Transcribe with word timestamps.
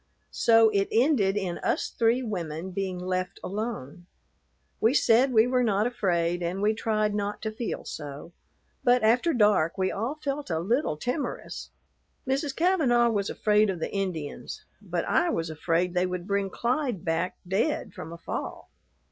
So 0.31 0.69
it 0.69 0.87
ended 0.91 1.37
in 1.37 1.59
us 1.59 1.89
three 1.91 2.23
women 2.23 2.71
being 2.71 2.97
left 2.97 3.39
alone. 3.43 4.07
We 4.79 4.95
said 4.95 5.31
we 5.31 5.45
were 5.45 5.61
not 5.63 5.85
afraid 5.85 6.41
and 6.41 6.59
we 6.59 6.73
tried 6.73 7.13
not 7.13 7.39
to 7.43 7.51
feel 7.51 7.85
so, 7.85 8.31
but 8.83 9.03
after 9.03 9.31
dark 9.31 9.77
we 9.77 9.91
all 9.91 10.15
felt 10.15 10.49
a 10.49 10.57
little 10.59 10.97
timorous. 10.97 11.69
Mrs. 12.27 12.55
Kavanaugh 12.55 13.09
was 13.11 13.29
afraid 13.29 13.69
of 13.69 13.77
the 13.79 13.93
Indians, 13.93 14.65
but 14.81 15.05
I 15.05 15.29
was 15.29 15.51
afraid 15.51 15.93
they 15.93 16.07
would 16.07 16.25
bring 16.25 16.49
Clyde 16.49 17.05
back 17.05 17.37
dead 17.47 17.93
from 17.93 18.11
a 18.11 18.17
fall. 18.17 18.71